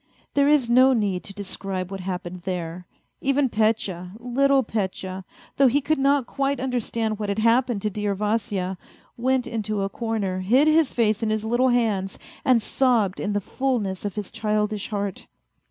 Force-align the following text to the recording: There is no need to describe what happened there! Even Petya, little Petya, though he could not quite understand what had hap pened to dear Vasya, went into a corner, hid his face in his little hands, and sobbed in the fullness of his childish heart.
There 0.33 0.47
is 0.47 0.67
no 0.67 0.93
need 0.93 1.23
to 1.25 1.33
describe 1.35 1.91
what 1.91 1.99
happened 1.99 2.41
there! 2.41 2.87
Even 3.21 3.49
Petya, 3.49 4.13
little 4.17 4.63
Petya, 4.63 5.23
though 5.57 5.67
he 5.67 5.79
could 5.79 5.99
not 5.99 6.25
quite 6.25 6.59
understand 6.59 7.19
what 7.19 7.29
had 7.29 7.37
hap 7.37 7.67
pened 7.67 7.81
to 7.81 7.91
dear 7.91 8.15
Vasya, 8.15 8.79
went 9.15 9.45
into 9.45 9.83
a 9.83 9.89
corner, 9.89 10.39
hid 10.39 10.67
his 10.67 10.91
face 10.91 11.21
in 11.21 11.29
his 11.29 11.45
little 11.45 11.69
hands, 11.69 12.17
and 12.43 12.63
sobbed 12.63 13.19
in 13.19 13.33
the 13.33 13.39
fullness 13.41 14.03
of 14.03 14.15
his 14.15 14.31
childish 14.31 14.89
heart. 14.89 15.27